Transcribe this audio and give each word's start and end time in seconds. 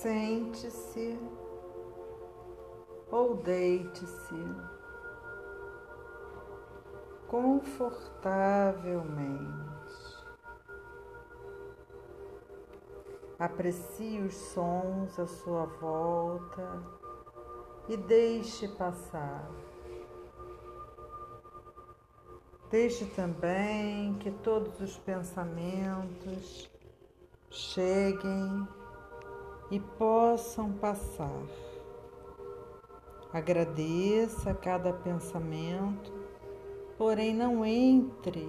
Sente-se 0.00 1.18
ou 3.10 3.34
deite-se 3.34 4.44
confortavelmente. 7.26 9.42
Aprecie 13.40 14.20
os 14.20 14.34
sons 14.34 15.18
à 15.18 15.26
sua 15.26 15.66
volta 15.66 16.80
e 17.88 17.96
deixe 17.96 18.68
passar. 18.68 19.50
Deixe 22.70 23.04
também 23.04 24.14
que 24.18 24.30
todos 24.30 24.80
os 24.80 24.96
pensamentos 24.96 26.70
cheguem 27.50 28.77
e 29.70 29.78
possam 29.78 30.72
passar. 30.72 31.42
Agradeça 33.32 34.54
cada 34.54 34.92
pensamento, 34.92 36.12
porém 36.96 37.34
não 37.34 37.64
entre 37.64 38.48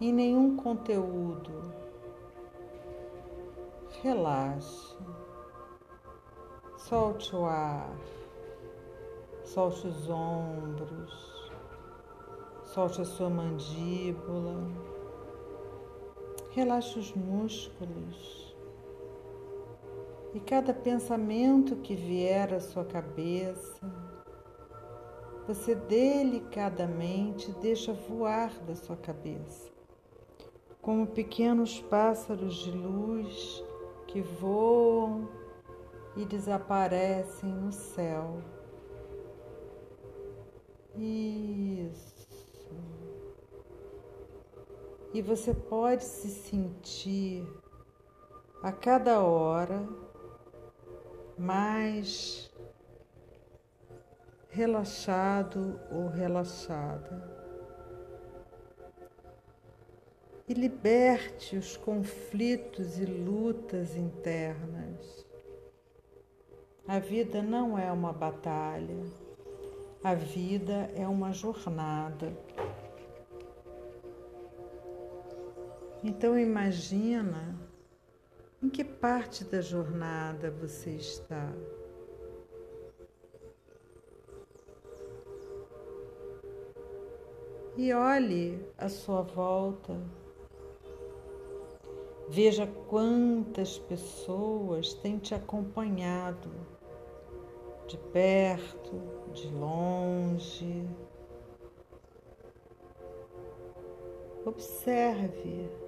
em 0.00 0.12
nenhum 0.12 0.56
conteúdo. 0.56 1.72
Relaxe, 4.02 4.96
solte 6.76 7.34
o 7.34 7.46
ar, 7.46 7.96
solte 9.44 9.86
os 9.86 10.10
ombros, 10.10 11.52
solte 12.64 13.00
a 13.00 13.04
sua 13.04 13.30
mandíbula, 13.30 14.68
relaxe 16.50 16.98
os 16.98 17.14
músculos. 17.14 18.45
E 20.36 20.40
cada 20.40 20.74
pensamento 20.74 21.76
que 21.76 21.94
vier 21.94 22.52
à 22.52 22.60
sua 22.60 22.84
cabeça, 22.84 23.90
você 25.46 25.74
delicadamente 25.74 27.50
deixa 27.52 27.94
voar 27.94 28.52
da 28.66 28.74
sua 28.74 28.98
cabeça, 28.98 29.72
como 30.82 31.06
pequenos 31.06 31.80
pássaros 31.80 32.54
de 32.56 32.70
luz 32.70 33.64
que 34.08 34.20
voam 34.20 35.26
e 36.18 36.26
desaparecem 36.26 37.48
no 37.48 37.72
céu. 37.72 38.36
Isso. 40.94 42.76
E 45.14 45.22
você 45.22 45.54
pode 45.54 46.04
se 46.04 46.28
sentir 46.28 47.42
a 48.62 48.70
cada 48.70 49.22
hora 49.22 50.04
mais 51.38 52.50
relaxado 54.50 55.78
ou 55.90 56.08
relaxada. 56.08 57.36
e 60.48 60.54
liberte 60.54 61.56
os 61.56 61.76
conflitos 61.76 62.98
e 62.98 63.04
lutas 63.04 63.96
internas. 63.96 65.26
A 66.86 67.00
vida 67.00 67.42
não 67.42 67.76
é 67.76 67.90
uma 67.90 68.12
batalha, 68.12 69.02
a 70.04 70.14
vida 70.14 70.88
é 70.94 71.06
uma 71.06 71.32
jornada. 71.32 72.32
Então 76.04 76.38
imagina 76.38 77.58
em 78.62 78.68
que 78.68 78.84
parte 78.84 79.44
da 79.44 79.60
jornada 79.60 80.50
você 80.50 80.90
está. 80.90 81.52
E 87.76 87.92
olhe 87.92 88.66
à 88.78 88.88
sua 88.88 89.22
volta 89.22 89.94
Veja 92.28 92.66
quantas 92.88 93.78
pessoas 93.78 94.94
têm 94.94 95.16
te 95.16 95.32
acompanhado 95.32 96.50
de 97.86 97.96
perto, 97.96 99.00
de 99.32 99.48
longe. 99.54 100.84
Observe. 104.44 105.85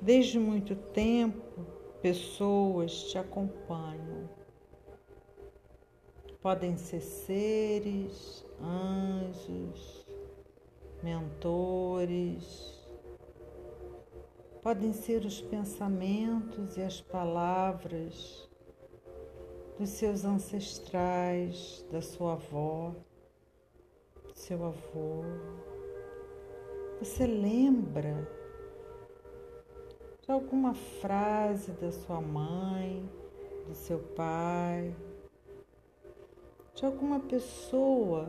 Desde 0.00 0.38
muito 0.38 0.76
tempo, 0.76 1.66
pessoas 2.00 3.04
te 3.10 3.18
acompanham. 3.18 4.28
Podem 6.40 6.76
ser 6.76 7.00
seres, 7.00 8.46
anjos, 8.60 10.06
mentores 11.02 12.78
podem 14.62 14.92
ser 14.92 15.24
os 15.24 15.40
pensamentos 15.40 16.76
e 16.76 16.82
as 16.82 17.00
palavras 17.00 18.46
dos 19.78 19.88
seus 19.88 20.24
ancestrais, 20.24 21.86
da 21.90 22.02
sua 22.02 22.32
avó, 22.32 22.94
do 24.24 24.34
seu 24.34 24.62
avô. 24.64 25.22
Você 26.98 27.26
lembra 27.26 28.28
de 30.28 30.32
alguma 30.32 30.74
frase 30.74 31.72
da 31.72 31.90
sua 31.90 32.20
mãe, 32.20 33.08
do 33.66 33.74
seu 33.74 33.98
pai, 33.98 34.94
de 36.74 36.84
alguma 36.84 37.18
pessoa 37.18 38.28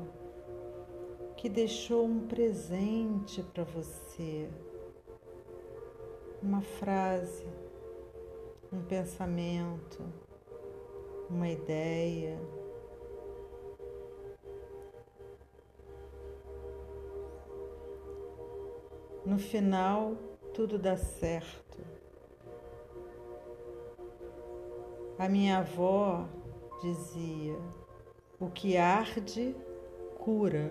que 1.36 1.50
deixou 1.50 2.06
um 2.06 2.26
presente 2.26 3.44
para 3.44 3.66
você? 3.66 4.48
uma 6.42 6.62
frase, 6.62 7.46
um 8.72 8.82
pensamento, 8.82 10.02
uma 11.30 11.50
ideia. 11.50 12.40
No 19.26 19.38
final, 19.38 20.16
tudo 20.60 20.78
dá 20.78 20.98
certo. 20.98 21.80
A 25.18 25.30
minha 25.30 25.60
avó 25.60 26.28
dizia: 26.82 27.58
o 28.38 28.50
que 28.50 28.76
arde, 28.76 29.56
cura, 30.18 30.70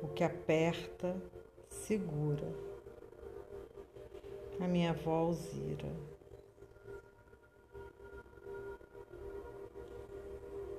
o 0.00 0.06
que 0.06 0.22
aperta, 0.22 1.20
segura 1.68 2.46
a 4.60 4.68
minha 4.68 4.90
avó 4.90 5.26
Alzira. 5.26 5.92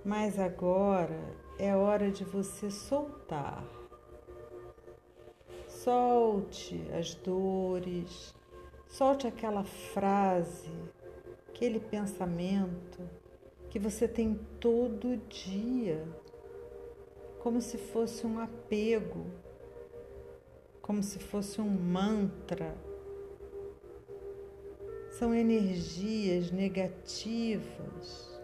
Mas 0.06 0.40
agora 0.40 1.20
é 1.58 1.76
hora 1.76 2.10
de 2.10 2.24
você 2.24 2.72
soltar. 2.72 3.79
Solte 5.84 6.86
as 6.92 7.16
dores, 7.16 8.36
solte 8.86 9.28
aquela 9.28 9.64
frase, 9.64 10.70
aquele 11.48 11.80
pensamento 11.80 13.00
que 13.70 13.80
você 13.80 14.06
tem 14.06 14.38
todo 14.60 15.16
dia, 15.30 16.06
como 17.42 17.62
se 17.62 17.78
fosse 17.78 18.28
um 18.28 18.40
apego, 18.40 19.26
como 20.82 21.02
se 21.02 21.18
fosse 21.18 21.62
um 21.62 21.70
mantra 21.70 22.76
são 25.12 25.34
energias 25.34 26.52
negativas. 26.52 28.38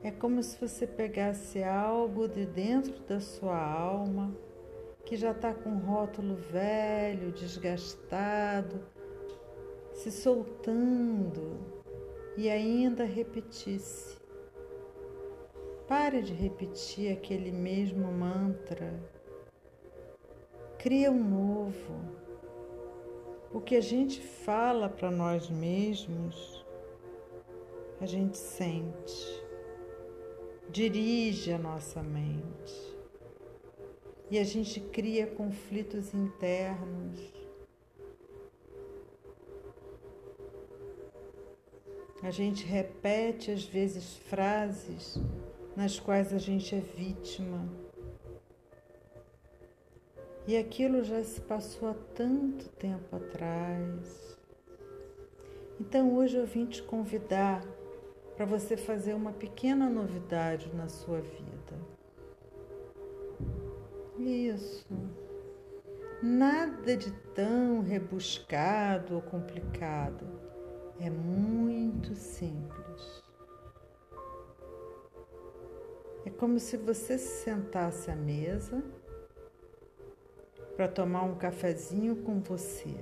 É 0.00 0.12
como 0.12 0.40
se 0.44 0.56
você 0.60 0.86
pegasse 0.86 1.60
algo 1.60 2.28
de 2.28 2.46
dentro 2.46 3.00
da 3.02 3.18
sua 3.18 3.60
alma 3.60 4.45
que 5.06 5.16
já 5.16 5.30
está 5.30 5.54
com 5.54 5.78
rótulo 5.78 6.34
velho, 6.34 7.30
desgastado, 7.30 8.84
se 9.92 10.10
soltando 10.10 11.60
e 12.36 12.50
ainda 12.50 13.04
repetisse. 13.04 14.18
Pare 15.86 16.20
de 16.20 16.32
repetir 16.32 17.12
aquele 17.12 17.52
mesmo 17.52 18.10
mantra. 18.10 19.00
Cria 20.76 21.12
um 21.12 21.22
novo. 21.22 21.94
O 23.52 23.60
que 23.60 23.76
a 23.76 23.80
gente 23.80 24.20
fala 24.20 24.88
para 24.88 25.08
nós 25.08 25.48
mesmos, 25.48 26.66
a 28.00 28.06
gente 28.06 28.36
sente, 28.36 29.44
dirige 30.68 31.52
a 31.52 31.58
nossa 31.58 32.02
mente 32.02 32.95
e 34.30 34.38
a 34.38 34.44
gente 34.44 34.80
cria 34.80 35.26
conflitos 35.26 36.12
internos 36.12 37.36
A 42.26 42.30
gente 42.32 42.64
repete 42.64 43.52
às 43.52 43.62
vezes 43.62 44.16
frases 44.16 45.16
nas 45.76 46.00
quais 46.00 46.32
a 46.32 46.38
gente 46.38 46.74
é 46.74 46.80
vítima. 46.80 47.68
E 50.44 50.56
aquilo 50.56 51.04
já 51.04 51.22
se 51.22 51.40
passou 51.40 51.90
há 51.90 51.94
tanto 52.16 52.68
tempo 52.70 53.14
atrás. 53.14 54.36
Então 55.78 56.16
hoje 56.16 56.36
eu 56.36 56.46
vim 56.46 56.66
te 56.66 56.82
convidar 56.82 57.64
para 58.34 58.44
você 58.44 58.76
fazer 58.76 59.14
uma 59.14 59.32
pequena 59.32 59.88
novidade 59.88 60.68
na 60.74 60.88
sua 60.88 61.20
vida. 61.20 61.55
Isso. 64.26 64.88
Nada 66.20 66.96
de 66.96 67.12
tão 67.32 67.80
rebuscado 67.80 69.14
ou 69.14 69.22
complicado. 69.22 70.26
É 70.98 71.08
muito 71.08 72.12
simples. 72.16 73.22
É 76.24 76.30
como 76.30 76.58
se 76.58 76.76
você 76.76 77.16
se 77.18 77.44
sentasse 77.44 78.10
à 78.10 78.16
mesa 78.16 78.82
para 80.74 80.88
tomar 80.88 81.22
um 81.22 81.36
cafezinho 81.36 82.16
com 82.24 82.40
você. 82.40 82.96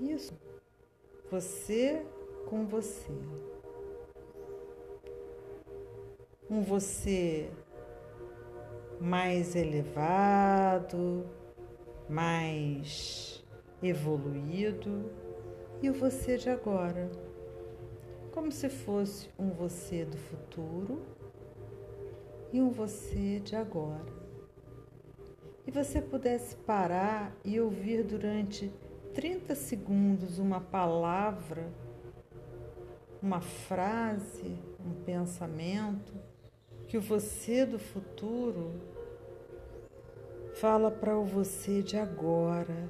Isso. 0.00 0.36
Você 1.30 2.04
com 2.46 2.66
você. 2.66 3.12
Um 6.50 6.62
você 6.62 7.48
mais 9.02 9.56
elevado, 9.56 11.26
mais 12.08 13.44
evoluído 13.82 15.10
e 15.82 15.90
o 15.90 15.92
você 15.92 16.38
de 16.38 16.48
agora, 16.48 17.10
como 18.30 18.52
se 18.52 18.68
fosse 18.68 19.28
um 19.36 19.50
você 19.50 20.04
do 20.04 20.16
futuro 20.16 21.02
e 22.52 22.62
um 22.62 22.70
você 22.70 23.40
de 23.40 23.56
agora. 23.56 24.22
E 25.66 25.72
você 25.72 26.00
pudesse 26.00 26.54
parar 26.54 27.36
e 27.44 27.60
ouvir 27.60 28.04
durante 28.04 28.72
30 29.14 29.56
segundos 29.56 30.38
uma 30.38 30.60
palavra, 30.60 31.68
uma 33.20 33.40
frase, 33.40 34.56
um 34.78 34.94
pensamento 35.04 36.12
que 36.86 36.96
o 36.96 37.00
você 37.00 37.66
do 37.66 37.80
futuro 37.80 38.91
fala 40.62 40.92
para 40.92 41.18
o 41.18 41.24
você 41.24 41.82
de 41.82 41.96
agora. 41.96 42.88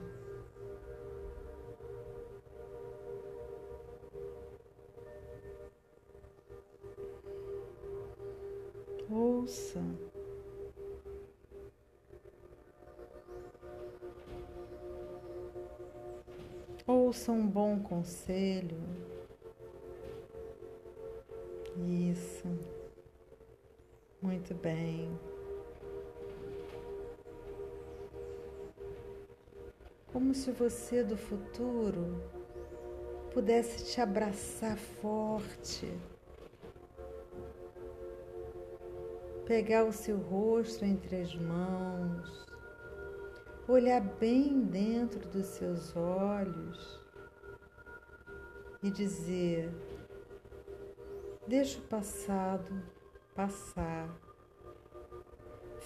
Ouça. 9.10 9.80
Ouça 16.86 17.32
um 17.32 17.48
bom 17.48 17.80
conselho. 17.80 18.76
Como 30.12 30.34
se 30.34 30.50
você 30.50 31.02
do 31.02 31.16
futuro 31.16 32.22
pudesse 33.32 33.86
te 33.86 34.00
abraçar 34.00 34.76
forte, 34.76 35.90
pegar 39.46 39.84
o 39.84 39.92
seu 39.92 40.18
rosto 40.18 40.84
entre 40.84 41.22
as 41.22 41.34
mãos, 41.34 42.46
olhar 43.66 44.02
bem 44.02 44.60
dentro 44.60 45.26
dos 45.30 45.46
seus 45.46 45.96
olhos. 45.96 47.00
E 48.82 48.90
dizer: 48.90 49.72
Deixa 51.46 51.78
o 51.78 51.82
passado 51.82 52.82
passar, 53.32 54.12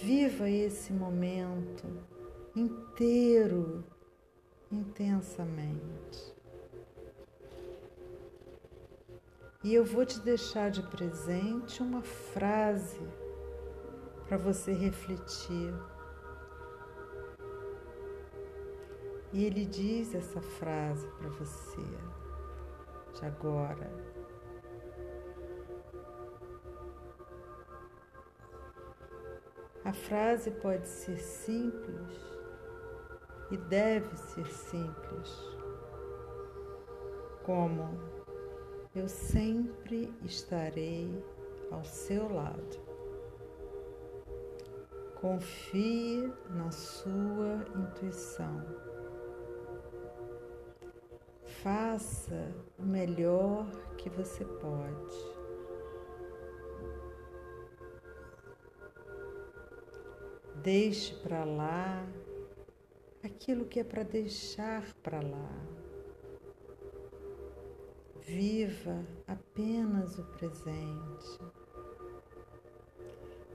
viva 0.00 0.48
esse 0.48 0.94
momento 0.94 1.86
inteiro 2.56 3.84
intensamente. 4.70 6.34
E 9.62 9.74
eu 9.74 9.84
vou 9.84 10.06
te 10.06 10.20
deixar 10.20 10.70
de 10.70 10.82
presente 10.82 11.82
uma 11.82 12.02
frase 12.02 13.00
para 14.28 14.36
você 14.36 14.72
refletir. 14.72 15.74
E 19.32 19.44
ele 19.44 19.64
diz 19.64 20.14
essa 20.14 20.40
frase 20.40 21.06
para 21.18 21.28
você 21.30 21.82
de 23.14 23.26
agora. 23.26 23.90
A 29.84 29.92
frase 29.92 30.50
pode 30.50 30.86
ser 30.88 31.18
simples 31.18 32.35
e 33.50 33.56
deve 33.56 34.16
ser 34.16 34.46
simples, 34.46 35.56
como 37.44 37.98
eu 38.94 39.08
sempre 39.08 40.12
estarei 40.24 41.22
ao 41.70 41.84
seu 41.84 42.32
lado. 42.32 42.86
Confie 45.14 46.32
na 46.50 46.70
sua 46.70 47.64
intuição. 47.74 48.64
Faça 51.62 52.54
o 52.78 52.82
melhor 52.84 53.66
que 53.96 54.10
você 54.10 54.44
pode. 54.44 55.36
Deixe 60.62 61.14
para 61.16 61.44
lá 61.44 62.06
aquilo 63.26 63.66
que 63.66 63.80
é 63.80 63.84
para 63.84 64.02
deixar 64.02 64.94
para 65.02 65.20
lá. 65.20 65.50
Viva 68.22 69.04
apenas 69.26 70.18
o 70.18 70.24
presente. 70.24 71.38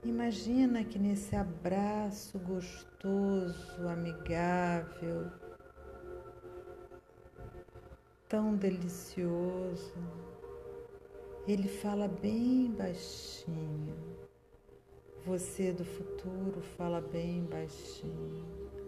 Imagina 0.04 0.84
que 0.84 0.98
nesse 0.98 1.36
abraço 1.36 2.40
gostoso, 2.40 3.88
amigável, 3.88 5.30
tão 8.28 8.56
delicioso, 8.56 9.94
ele 11.48 11.68
fala 11.68 12.08
bem 12.08 12.72
baixinho. 12.72 13.96
Você 15.26 15.72
do 15.72 15.86
futuro 15.86 16.62
fala 16.78 17.00
bem 17.00 17.44
baixinho. 17.44 18.81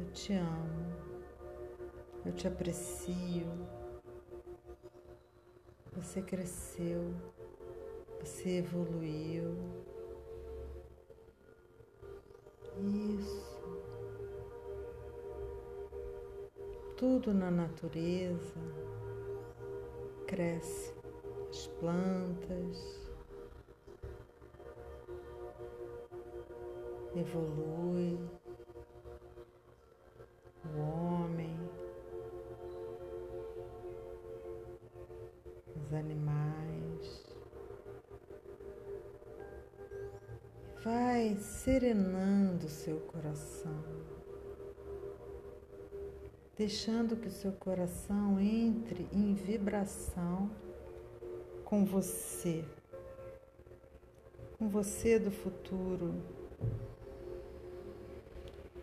Eu 0.00 0.10
te 0.12 0.32
amo, 0.32 0.96
eu 2.24 2.32
te 2.32 2.48
aprecio. 2.48 3.46
Você 5.92 6.22
cresceu, 6.22 7.14
você 8.18 8.58
evoluiu. 8.58 9.54
Isso. 12.78 13.60
Tudo 16.96 17.34
na 17.34 17.50
natureza 17.50 18.58
cresce, 20.26 20.94
as 21.50 21.66
plantas 21.78 23.10
evolui 27.14 28.18
Vai 40.82 41.36
serenando 41.36 42.66
seu 42.66 43.00
coração, 43.00 43.84
deixando 46.56 47.16
que 47.16 47.28
o 47.28 47.30
seu 47.30 47.52
coração 47.52 48.40
entre 48.40 49.06
em 49.12 49.34
vibração 49.34 50.50
com 51.66 51.84
você, 51.84 52.64
com 54.56 54.70
você 54.70 55.18
do 55.18 55.30
futuro. 55.30 56.14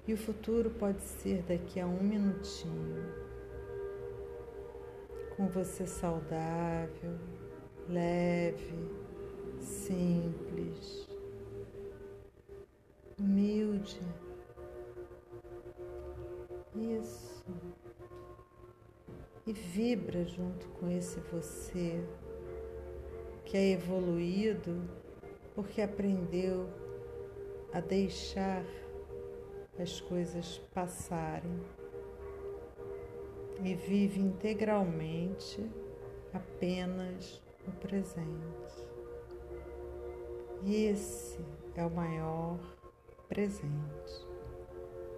E 0.07 0.13
o 0.13 0.17
futuro 0.17 0.69
pode 0.69 1.01
ser 1.01 1.41
daqui 1.41 1.79
a 1.79 1.87
um 1.87 2.03
minutinho. 2.03 3.27
um 5.35 5.47
você 5.47 5.87
saudável, 5.87 7.17
leve, 7.89 8.87
simples, 9.59 11.06
humilde. 13.19 14.01
Isso. 16.75 17.45
E 19.45 19.53
vibra 19.53 20.25
junto 20.25 20.67
com 20.69 20.89
esse 20.91 21.19
você 21.31 22.03
que 23.45 23.55
é 23.55 23.71
evoluído 23.71 24.83
porque 25.55 25.81
aprendeu 25.81 26.69
a 27.73 27.79
deixar 27.79 28.63
as 29.79 30.01
coisas 30.01 30.57
passarem 30.73 31.59
e 33.63 33.73
vive 33.73 34.19
integralmente 34.19 35.65
apenas 36.33 37.41
o 37.67 37.71
presente. 37.71 38.87
E 40.63 40.85
esse 40.85 41.39
é 41.75 41.85
o 41.85 41.89
maior 41.89 42.76
presente. 43.27 44.27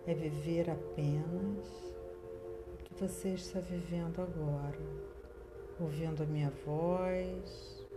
É 0.05 0.13
viver 0.13 0.69
apenas 0.69 1.67
o 2.73 2.77
que 2.83 2.93
você 2.95 3.29
está 3.29 3.59
vivendo 3.59 4.21
agora, 4.21 4.79
ouvindo 5.79 6.23
a 6.23 6.25
minha 6.25 6.49
voz, 6.65 7.87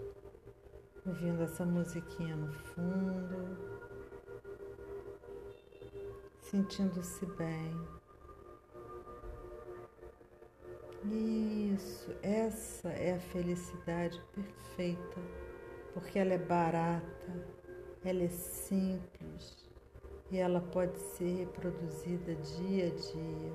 ouvindo 1.07 1.43
essa 1.43 1.65
musiquinha 1.65 2.37
no 2.37 2.53
fundo, 2.53 3.57
sentindo-se 6.41 7.25
bem. 7.27 8.03
Isso, 11.75 12.15
essa 12.23 12.91
é 12.91 13.15
a 13.15 13.21
felicidade 13.21 14.23
perfeita, 14.35 15.21
porque 15.95 16.19
ela 16.19 16.35
é 16.35 16.39
barata, 16.39 17.47
ela 18.05 18.23
é 18.23 18.29
simples 18.29 19.72
e 20.33 20.39
ela 20.39 20.63
pode 20.63 20.99
ser 20.99 21.41
reproduzida 21.41 22.35
dia 22.35 22.87
a 22.87 22.91
dia. 22.91 23.53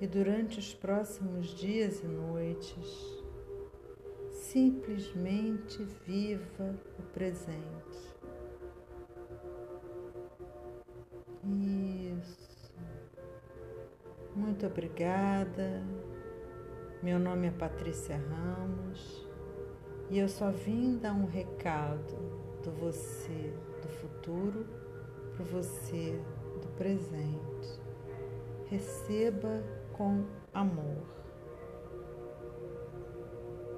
E 0.00 0.06
durante 0.06 0.58
os 0.58 0.72
próximos 0.72 1.48
dias 1.48 2.02
e 2.02 2.06
noites, 2.06 3.22
simplesmente 4.30 5.84
viva 6.06 6.74
o 6.98 7.02
presente. 7.12 8.16
Isso. 11.44 12.72
Muito 14.34 14.66
obrigada. 14.66 15.82
Meu 17.02 17.18
nome 17.18 17.48
é 17.48 17.50
Patrícia 17.50 18.16
Ramos 18.16 19.28
e 20.08 20.18
eu 20.18 20.28
só 20.28 20.50
vim 20.50 20.96
dar 20.96 21.12
um 21.12 21.26
recado 21.26 22.16
do 22.62 22.70
você 22.70 23.52
do 23.82 23.88
futuro 23.88 24.81
para 25.42 25.62
você 25.62 26.18
do 26.60 26.68
presente. 26.76 27.80
Receba 28.66 29.62
com 29.92 30.24
amor. 30.54 31.21